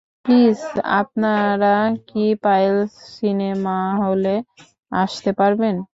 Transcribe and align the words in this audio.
Please 0.25 0.59
আপনারা 0.95 1.75
কী 2.07 2.25
পায়েল 2.43 2.77
সিনেমাহলে 3.11 4.35
আসতে 4.91 5.31
পারবেন? 5.39 5.75